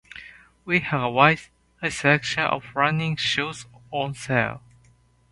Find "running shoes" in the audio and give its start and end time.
2.75-3.67